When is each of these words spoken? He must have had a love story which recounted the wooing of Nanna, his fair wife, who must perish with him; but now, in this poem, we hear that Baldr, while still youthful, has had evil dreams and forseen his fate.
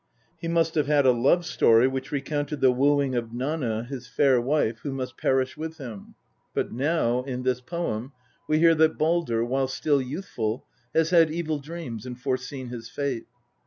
He 0.39 0.47
must 0.47 0.73
have 0.73 0.87
had 0.87 1.05
a 1.05 1.11
love 1.11 1.45
story 1.45 1.87
which 1.87 2.11
recounted 2.11 2.59
the 2.59 2.71
wooing 2.71 3.13
of 3.13 3.31
Nanna, 3.35 3.83
his 3.83 4.07
fair 4.07 4.41
wife, 4.41 4.79
who 4.79 4.91
must 4.91 5.15
perish 5.15 5.55
with 5.55 5.77
him; 5.77 6.15
but 6.55 6.71
now, 6.71 7.21
in 7.21 7.43
this 7.43 7.61
poem, 7.61 8.11
we 8.47 8.57
hear 8.57 8.73
that 8.73 8.97
Baldr, 8.97 9.45
while 9.47 9.67
still 9.67 10.01
youthful, 10.01 10.65
has 10.95 11.11
had 11.11 11.29
evil 11.29 11.59
dreams 11.59 12.07
and 12.07 12.19
forseen 12.19 12.69
his 12.69 12.89
fate. 12.89 13.27